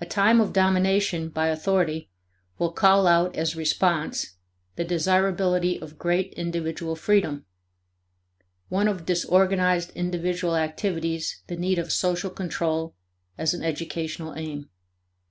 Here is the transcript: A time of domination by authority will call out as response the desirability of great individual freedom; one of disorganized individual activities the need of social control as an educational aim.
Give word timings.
A 0.00 0.06
time 0.06 0.40
of 0.40 0.54
domination 0.54 1.28
by 1.28 1.48
authority 1.48 2.10
will 2.58 2.72
call 2.72 3.06
out 3.06 3.36
as 3.36 3.54
response 3.54 4.36
the 4.76 4.82
desirability 4.84 5.78
of 5.78 5.98
great 5.98 6.32
individual 6.38 6.96
freedom; 6.96 7.44
one 8.70 8.88
of 8.88 9.04
disorganized 9.04 9.90
individual 9.90 10.56
activities 10.56 11.42
the 11.48 11.56
need 11.58 11.78
of 11.78 11.92
social 11.92 12.30
control 12.30 12.94
as 13.36 13.52
an 13.52 13.62
educational 13.62 14.32
aim. 14.36 14.70